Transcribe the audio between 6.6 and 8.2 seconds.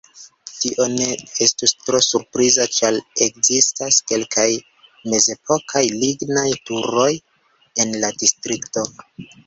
turoj en la